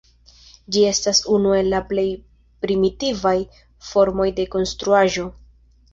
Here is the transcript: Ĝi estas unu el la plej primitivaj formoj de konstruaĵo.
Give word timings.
Ĝi 0.75 0.79
estas 0.91 1.19
unu 1.35 1.51
el 1.57 1.69
la 1.73 1.83
plej 1.91 2.07
primitivaj 2.65 3.37
formoj 3.91 4.29
de 4.41 4.51
konstruaĵo. 4.57 5.29